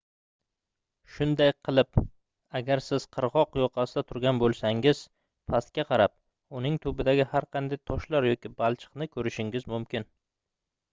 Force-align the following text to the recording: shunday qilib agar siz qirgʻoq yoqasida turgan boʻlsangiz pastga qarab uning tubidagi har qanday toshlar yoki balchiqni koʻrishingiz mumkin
shunday 1.15 1.49
qilib 1.67 1.99
agar 2.59 2.81
siz 2.85 3.03
qirgʻoq 3.17 3.59
yoqasida 3.63 4.03
turgan 4.11 4.39
boʻlsangiz 4.43 5.01
pastga 5.53 5.85
qarab 5.89 6.15
uning 6.61 6.79
tubidagi 6.85 7.27
har 7.35 7.47
qanday 7.57 7.81
toshlar 7.91 8.29
yoki 8.31 8.51
balchiqni 8.63 9.09
koʻrishingiz 9.17 9.69
mumkin 9.75 10.09